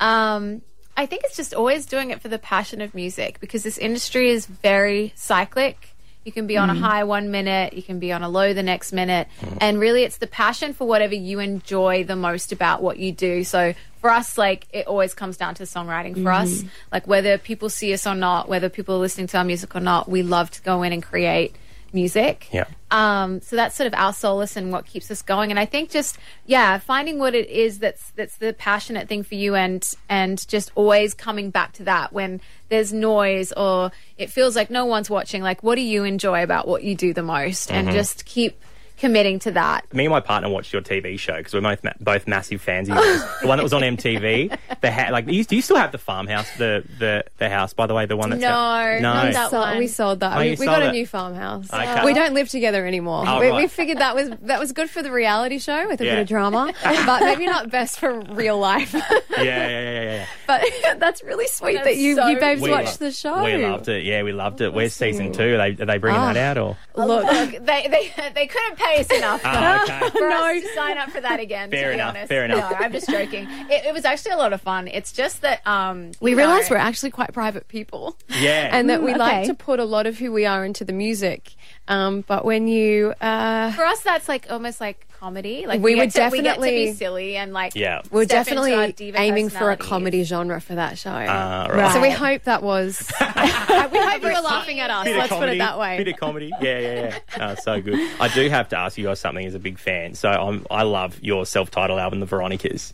um, 0.00 0.62
I 0.96 1.06
think 1.06 1.24
it's 1.24 1.36
just 1.36 1.52
always 1.52 1.84
doing 1.84 2.10
it 2.10 2.22
for 2.22 2.28
the 2.28 2.38
passion 2.38 2.80
of 2.80 2.94
music 2.94 3.38
because 3.40 3.62
this 3.62 3.76
industry 3.76 4.30
is 4.30 4.46
very 4.46 5.12
cyclic. 5.14 5.93
You 6.24 6.32
can 6.32 6.46
be 6.46 6.56
on 6.56 6.70
a 6.70 6.72
mm-hmm. 6.72 6.82
high 6.82 7.04
one 7.04 7.30
minute, 7.30 7.74
you 7.74 7.82
can 7.82 7.98
be 7.98 8.10
on 8.10 8.22
a 8.22 8.28
low 8.28 8.54
the 8.54 8.62
next 8.62 8.92
minute. 8.92 9.28
And 9.60 9.78
really, 9.78 10.04
it's 10.04 10.16
the 10.16 10.26
passion 10.26 10.72
for 10.72 10.86
whatever 10.86 11.14
you 11.14 11.38
enjoy 11.38 12.04
the 12.04 12.16
most 12.16 12.50
about 12.50 12.82
what 12.82 12.98
you 12.98 13.12
do. 13.12 13.44
So 13.44 13.74
for 14.00 14.10
us, 14.10 14.38
like, 14.38 14.66
it 14.72 14.86
always 14.86 15.12
comes 15.12 15.36
down 15.36 15.54
to 15.56 15.64
songwriting 15.64 16.22
for 16.22 16.32
us. 16.32 16.50
Mm-hmm. 16.50 16.68
Like, 16.92 17.06
whether 17.06 17.36
people 17.36 17.68
see 17.68 17.92
us 17.92 18.06
or 18.06 18.14
not, 18.14 18.48
whether 18.48 18.70
people 18.70 18.96
are 18.96 18.98
listening 18.98 19.26
to 19.28 19.38
our 19.38 19.44
music 19.44 19.76
or 19.76 19.80
not, 19.80 20.08
we 20.08 20.22
love 20.22 20.50
to 20.52 20.62
go 20.62 20.82
in 20.82 20.92
and 20.92 21.02
create 21.02 21.54
music. 21.94 22.48
Yeah. 22.52 22.64
Um, 22.90 23.40
so 23.40 23.56
that's 23.56 23.74
sort 23.74 23.86
of 23.86 23.94
our 23.94 24.12
solace 24.12 24.56
and 24.56 24.70
what 24.70 24.86
keeps 24.86 25.10
us 25.10 25.22
going. 25.22 25.50
And 25.50 25.58
I 25.58 25.64
think 25.64 25.90
just 25.90 26.18
yeah, 26.46 26.78
finding 26.78 27.18
what 27.18 27.34
it 27.34 27.48
is 27.48 27.78
that's 27.78 28.10
that's 28.12 28.36
the 28.36 28.52
passionate 28.52 29.08
thing 29.08 29.22
for 29.22 29.34
you, 29.34 29.54
and 29.54 29.88
and 30.08 30.46
just 30.48 30.70
always 30.74 31.14
coming 31.14 31.50
back 31.50 31.72
to 31.74 31.84
that 31.84 32.12
when 32.12 32.40
there's 32.68 32.92
noise 32.92 33.52
or 33.52 33.92
it 34.18 34.30
feels 34.30 34.56
like 34.56 34.70
no 34.70 34.84
one's 34.84 35.08
watching. 35.08 35.42
Like, 35.42 35.62
what 35.62 35.76
do 35.76 35.82
you 35.82 36.04
enjoy 36.04 36.42
about 36.42 36.68
what 36.68 36.82
you 36.84 36.94
do 36.94 37.14
the 37.14 37.22
most, 37.22 37.70
and 37.70 37.90
just 37.90 38.24
keep 38.24 38.60
committing 38.98 39.38
to 39.40 39.50
that. 39.52 39.92
Me 39.92 40.04
and 40.04 40.12
my 40.12 40.20
partner 40.20 40.48
watched 40.48 40.72
your 40.72 40.82
TV 40.82 41.18
show 41.18 41.36
because 41.36 41.52
we're 41.54 41.60
both 41.60 41.82
ma- 41.84 41.92
both 42.00 42.26
massive 42.26 42.60
fans 42.60 42.88
of 42.88 42.96
yours. 42.96 43.22
the 43.42 43.46
one 43.48 43.58
that 43.58 43.62
was 43.64 43.72
on 43.72 43.82
MTV. 43.82 44.56
The 44.80 44.90
ha- 44.92 45.08
like, 45.10 45.28
you, 45.28 45.44
do 45.44 45.56
you 45.56 45.62
still 45.62 45.76
have 45.76 45.92
the 45.92 45.98
farmhouse? 45.98 46.48
The 46.58 46.84
the 46.98 47.24
the 47.38 47.48
house, 47.48 47.72
by 47.74 47.86
the 47.86 47.94
way, 47.94 48.06
the 48.06 48.16
one 48.16 48.30
that's 48.30 48.40
No, 48.42 48.48
no. 48.48 49.00
not 49.00 49.32
that 49.32 49.50
So- 49.50 49.58
one. 49.60 49.78
we 49.78 49.86
sold 49.86 50.20
that. 50.20 50.36
Oh, 50.36 50.40
we 50.40 50.50
we 50.50 50.56
sold 50.56 50.68
got 50.68 50.82
a 50.82 50.92
new 50.92 51.06
farmhouse. 51.06 51.72
Okay. 51.72 52.04
We 52.04 52.14
don't 52.14 52.34
live 52.34 52.48
together 52.48 52.86
anymore. 52.86 53.24
Oh, 53.26 53.40
we, 53.40 53.48
right. 53.48 53.62
we 53.62 53.68
figured 53.68 53.98
that 53.98 54.14
was 54.14 54.30
that 54.42 54.58
was 54.60 54.72
good 54.72 54.90
for 54.90 55.02
the 55.02 55.10
reality 55.10 55.58
show 55.58 55.88
with 55.88 56.00
a 56.00 56.04
Yeah. 56.04 56.14
bit 56.16 56.20
of 56.22 56.28
drama, 56.28 56.72
but 56.82 57.20
maybe 57.20 57.46
not 57.46 57.70
best 57.70 57.98
for 57.98 58.20
real 58.20 58.58
life. 58.58 58.94
Yeah, 59.34 59.42
yeah, 59.42 59.68
yeah, 59.68 59.90
yeah. 59.90 60.02
yeah. 60.14 60.26
but 60.46 60.64
that's 61.00 61.22
really 61.24 61.48
sweet 61.48 61.74
That's 61.74 61.86
that 61.88 61.96
you 61.96 62.14
so 62.14 62.28
you 62.28 62.38
babes 62.38 62.60
watched 62.60 63.00
lo- 63.00 63.08
the 63.08 63.12
show. 63.12 63.42
We 63.42 63.56
loved 63.56 63.88
it. 63.88 64.04
Yeah, 64.04 64.22
we 64.22 64.30
loved 64.32 64.60
it. 64.60 64.72
Where's 64.72 64.94
season 64.94 65.32
two? 65.32 65.54
Are 65.54 65.56
they, 65.72 65.82
are 65.82 65.86
they 65.86 65.98
bringing 65.98 66.20
Ah. 66.20 66.32
that 66.32 66.56
out 66.56 66.58
or? 66.58 66.76
Look, 66.94 67.24
Look, 67.24 67.50
they, 67.64 67.88
they 67.88 68.12
they 68.32 68.46
couldn't 68.46 68.76
pay 68.84 69.00
us 69.00 69.10
enough. 69.10 69.40
Oh, 69.44 69.82
okay. 69.84 70.10
for 70.10 70.28
us 70.28 70.62
to 70.62 70.68
sign 70.74 70.98
up 70.98 71.10
for 71.10 71.20
that 71.20 71.40
again. 71.40 71.70
Fair 71.70 71.84
to 71.84 71.88
be 71.90 71.94
enough, 71.94 72.10
honest. 72.10 72.28
fair 72.28 72.44
enough. 72.44 72.70
No, 72.70 72.76
I'm 72.76 72.92
just 72.92 73.08
joking. 73.08 73.46
It, 73.70 73.86
it 73.86 73.94
was 73.94 74.04
actually 74.04 74.32
a 74.32 74.36
lot 74.36 74.52
of 74.52 74.60
fun. 74.60 74.88
It's 74.88 75.12
just 75.12 75.40
that 75.42 75.66
um, 75.66 76.12
we 76.20 76.32
you 76.32 76.36
realised 76.36 76.70
know, 76.70 76.76
we're 76.76 76.80
actually 76.82 77.10
quite 77.10 77.32
private 77.32 77.68
people. 77.68 78.16
Yeah. 78.28 78.68
And 78.72 78.90
that 78.90 79.02
we 79.02 79.12
Mm, 79.14 79.18
like 79.18 79.34
okay. 79.38 79.46
to 79.46 79.54
put 79.54 79.78
a 79.80 79.84
lot 79.84 80.06
of 80.06 80.18
who 80.18 80.32
we 80.32 80.44
are 80.46 80.64
into 80.64 80.84
the 80.84 80.92
music. 80.92 81.54
Um, 81.88 82.24
but 82.26 82.44
when 82.44 82.66
you 82.68 83.12
uh, 83.20 83.70
for 83.72 83.84
us 83.84 84.00
that's 84.00 84.28
like 84.28 84.46
almost 84.50 84.80
like 84.80 85.06
comedy. 85.24 85.64
Like 85.66 85.80
We 85.80 85.94
we, 85.94 86.00
were 86.00 86.06
get 86.06 86.14
to, 86.14 86.28
we 86.30 86.42
get 86.42 86.54
to 86.56 86.60
definitely- 86.60 86.84
be 86.86 86.92
silly 86.92 87.36
and 87.36 87.52
like 87.54 87.74
Yeah. 87.74 88.02
we're 88.10 88.24
step 88.24 88.46
into 88.48 88.60
our 88.60 88.66
definitely 88.68 88.92
diva 88.92 89.20
aiming 89.20 89.48
for 89.48 89.70
a 89.70 89.76
comedy 89.76 90.22
genre 90.24 90.60
for 90.60 90.74
that 90.74 90.98
show. 90.98 91.10
Uh, 91.10 91.68
Right. 91.72 91.92
So 91.94 92.00
we 92.02 92.10
hope 92.10 92.44
that 92.44 92.62
was. 92.62 93.10
we 93.20 93.26
hope 93.26 94.22
you 94.22 94.28
were 94.28 94.40
laughing 94.42 94.80
at 94.80 94.90
us. 94.90 95.04
Bit 95.04 95.16
Let's 95.16 95.32
put 95.32 95.48
it 95.48 95.58
that 95.58 95.78
way. 95.78 95.96
Bit 95.98 96.08
of 96.08 96.16
comedy. 96.20 96.50
Yeah, 96.60 96.78
yeah, 96.78 97.18
yeah. 97.38 97.48
Oh, 97.50 97.54
so 97.62 97.80
good. 97.80 97.94
I 98.20 98.28
do 98.28 98.48
have 98.50 98.68
to 98.70 98.78
ask 98.78 98.98
you 98.98 99.04
guys 99.04 99.18
something 99.20 99.46
as 99.46 99.54
a 99.54 99.58
big 99.58 99.78
fan. 99.78 100.14
So 100.14 100.28
I'm, 100.28 100.66
I 100.70 100.82
love 100.82 101.18
your 101.22 101.46
self-titled 101.46 101.98
album, 101.98 102.20
The 102.20 102.26
Veronicas. 102.26 102.92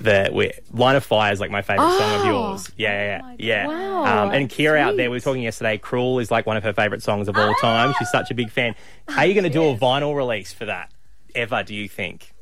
The 0.00 0.30
we, 0.32 0.52
Line 0.72 0.94
of 0.96 1.04
Fire 1.04 1.32
is 1.32 1.40
like 1.40 1.50
my 1.50 1.60
favourite 1.62 1.98
song 1.98 2.14
of 2.14 2.20
Oh. 2.22 2.48
yours. 2.50 2.70
Yeah, 2.76 3.20
yeah, 3.20 3.34
yeah. 3.38 3.66
Wow. 3.66 4.24
Um, 4.26 4.30
and 4.30 4.48
Kira 4.48 4.78
out 4.78 4.96
there, 4.96 5.10
we 5.10 5.16
were 5.16 5.20
talking 5.20 5.42
yesterday. 5.42 5.76
Cruel 5.76 6.18
is 6.20 6.30
like 6.30 6.46
one 6.46 6.56
of 6.56 6.62
her 6.62 6.72
favourite 6.72 7.02
songs 7.02 7.28
of 7.28 7.36
all 7.36 7.52
time. 7.60 7.92
She's 7.98 8.10
such 8.10 8.30
a 8.30 8.34
big 8.34 8.50
fan. 8.50 8.74
Are 9.16 9.26
you 9.26 9.34
going 9.34 9.44
to 9.44 9.50
do 9.50 9.64
a 9.68 9.76
vinyl 9.76 10.14
release 10.16 10.52
for 10.52 10.64
that 10.66 10.90
ever? 11.38 11.62
Do 11.62 11.74
you 11.74 11.88
think? 11.88 12.32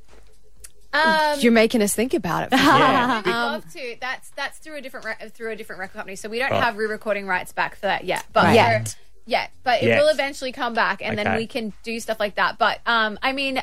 Um, 0.92 1.38
You're 1.40 1.52
making 1.52 1.82
us 1.82 1.94
think 1.94 2.14
about 2.14 2.44
it. 2.44 2.48
Yeah. 2.52 3.22
We'd 3.22 3.30
love 3.30 3.72
to. 3.74 3.96
That's 4.00 4.30
that's 4.30 4.58
through 4.58 4.76
a 4.76 4.80
different 4.80 5.04
re- 5.06 5.28
through 5.28 5.50
a 5.52 5.56
different 5.56 5.80
record 5.80 5.94
company, 5.98 6.16
so 6.16 6.28
we 6.28 6.38
don't 6.38 6.50
Right. 6.50 6.62
have 6.62 6.76
re-recording 6.76 7.26
rights 7.26 7.52
back 7.52 7.74
for 7.76 7.82
that 7.82 8.04
yet. 8.04 8.24
But 8.32 8.44
Right. 8.44 8.52
we're- 8.52 8.72
Yet. 8.78 8.96
yet, 9.26 9.50
but 9.62 9.82
it 9.82 9.86
Yet. 9.88 10.00
will 10.00 10.08
eventually 10.08 10.52
come 10.52 10.72
back, 10.72 11.02
and 11.02 11.18
then 11.18 11.36
we 11.36 11.46
can 11.46 11.72
do 11.82 12.00
stuff 12.00 12.18
like 12.18 12.36
that. 12.36 12.56
But 12.58 12.80
um, 12.86 13.18
I 13.22 13.32
mean, 13.32 13.62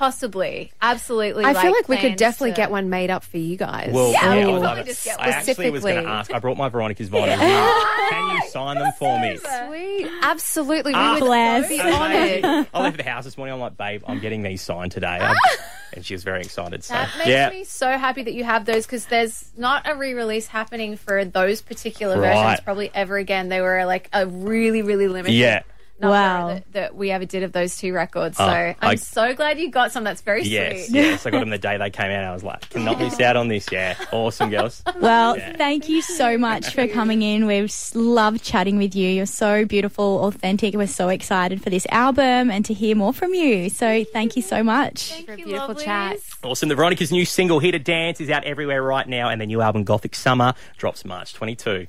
possibly, 0.00 0.72
absolutely. 0.80 1.44
I 1.44 1.52
feel 1.52 1.72
like 1.72 1.86
we 1.86 1.98
could 1.98 2.16
definitely 2.16 2.52
to- 2.52 2.56
get 2.56 2.70
one 2.70 2.88
made 2.88 3.10
up 3.10 3.22
for 3.22 3.36
you 3.36 3.58
guys. 3.58 3.90
Well, 3.92 4.12
Yeah, 4.12 4.34
we 4.34 4.40
I 4.42 4.44
love 4.46 4.78
it. 4.78 4.86
just 4.86 5.04
get 5.04 5.20
I 5.20 5.28
actually 5.28 5.70
was 5.70 5.82
going 5.82 6.02
to 6.02 6.08
ask. 6.08 6.32
I 6.32 6.38
brought 6.38 6.56
my 6.56 6.70
Veronica's 6.70 7.10
vinyl. 7.10 7.38
here. 7.38 8.08
Can 8.08 8.34
you 8.36 8.42
sign 8.48 8.78
them 8.78 8.90
for 8.98 9.20
me? 9.20 9.36
Sweet. 9.36 10.10
Absolutely. 10.22 10.92
We 10.92 10.98
Ah, 10.98 11.12
would 11.14 11.20
bless. 11.20 11.68
be 11.68 11.80
honoured. 11.82 12.66
I 12.72 12.82
left 12.82 12.96
the 12.96 13.02
house 13.02 13.24
this 13.24 13.36
morning. 13.36 13.52
I'm 13.52 13.60
like, 13.60 13.76
babe, 13.76 14.02
I'm 14.08 14.20
getting 14.20 14.42
these 14.42 14.62
signed 14.62 14.92
today. 14.92 15.06
I'm- 15.06 15.36
and 15.92 16.06
she 16.06 16.14
was 16.14 16.22
very 16.22 16.40
excited. 16.42 16.82
So, 16.84 16.94
That 16.94 17.08
makes 17.18 17.28
yeah. 17.28 17.50
me 17.50 17.64
so 17.64 17.98
happy 17.98 18.22
that 18.22 18.32
you 18.32 18.44
have 18.44 18.64
those 18.64 18.86
because 18.86 19.06
there's 19.06 19.50
not 19.56 19.86
a 19.90 19.96
re-release 19.96 20.46
happening 20.46 20.96
for 20.96 21.24
those 21.24 21.60
particular 21.62 22.18
Right. 22.20 22.32
versions 22.32 22.60
probably 22.60 22.90
ever 22.94 23.16
again. 23.18 23.48
They 23.48 23.60
were 23.60 23.84
like 23.86 24.08
a 24.12 24.24
really, 24.24 24.82
really 24.82 25.08
limited 25.08 25.34
Yeah. 25.34 25.62
Number 26.00 26.12
Wow. 26.14 26.48
that, 26.48 26.72
that 26.72 26.94
we 26.94 27.10
ever 27.10 27.24
did 27.24 27.42
of 27.42 27.52
those 27.52 27.76
two 27.76 27.92
records. 27.92 28.36
Oh, 28.40 28.46
so 28.46 28.50
Oh, 28.52 28.74
I'm 28.82 28.90
I- 28.90 28.94
so 28.96 29.34
glad 29.34 29.58
you 29.58 29.70
got 29.70 29.92
some. 29.92 30.04
That's 30.04 30.20
very 30.20 30.42
Yes, 30.44 30.86
sweet. 30.88 30.94
yes. 30.96 31.26
I 31.26 31.30
got 31.30 31.40
them 31.40 31.50
the 31.50 31.58
day 31.58 31.76
they 31.76 31.90
came 31.90 32.10
out. 32.10 32.24
I 32.24 32.32
was 32.32 32.42
like, 32.44 32.68
cannot 32.70 32.98
miss 32.98 33.20
out 33.20 33.36
on 33.36 33.48
this. 33.48 33.66
Yeah. 33.70 33.94
Awesome, 34.12 34.50
girls. 34.50 34.82
Well, 35.00 35.36
Yeah. 35.36 35.56
thank 35.56 35.88
you 35.88 36.02
so 36.02 36.36
much 36.38 36.74
for 36.74 36.86
coming 36.86 37.22
in. 37.22 37.46
We've 37.46 37.72
loved 37.94 38.42
chatting 38.42 38.76
with 38.78 38.94
you. 38.94 39.08
You're 39.08 39.26
so 39.26 39.64
beautiful, 39.64 40.24
authentic. 40.24 40.74
We're 40.74 40.86
so 40.86 41.08
excited 41.08 41.62
for 41.62 41.70
this 41.70 41.86
album 41.90 42.50
and 42.50 42.64
to 42.66 42.74
hear 42.74 42.94
more 42.96 43.12
from 43.14 43.32
you. 43.34 43.68
So 43.70 44.04
thank 44.12 44.36
you 44.36 44.42
so 44.42 44.62
much. 44.62 45.10
Thank 45.12 45.26
For 45.26 45.32
a 45.32 45.36
beautiful 45.36 45.74
lovelies. 45.74 45.84
chat. 45.84 46.18
Awesome. 46.42 46.68
The 46.68 46.74
Veronica's 46.74 47.10
new 47.12 47.24
single, 47.24 47.58
Here 47.60 47.72
to 47.72 47.78
Dance, 47.78 48.20
is 48.20 48.30
out 48.30 48.44
everywhere 48.44 48.82
right 48.82 49.08
now. 49.08 49.28
And 49.28 49.40
the 49.40 49.46
new 49.46 49.60
album, 49.62 49.84
Gothic 49.84 50.14
Summer, 50.14 50.54
drops 50.76 51.04
March 51.04 51.34
22. 51.34 51.86